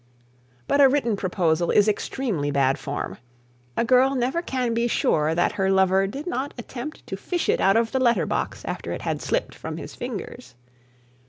[0.67, 3.19] But a written proposal is extremely bad form.
[3.77, 7.61] A girl never can be sure that her lover did not attempt to fish it
[7.61, 10.55] out of the letter box after it had slipped from his fingers.